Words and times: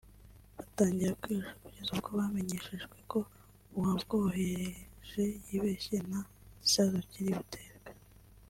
batangira 0.57 1.19
kwihisha 1.21 1.55
kugeza 1.63 1.89
ubwo 1.95 2.09
bamenyeshejwe 2.19 2.97
ko 3.11 3.19
uwabwohereje 3.75 5.23
yibeshye 5.47 5.95
nta 6.07 6.21
gisasu 6.61 6.99
kiri 7.11 7.31
buterwe 7.39 7.89